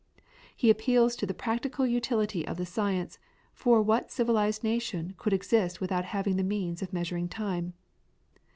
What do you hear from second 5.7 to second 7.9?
without having the means of measuring time?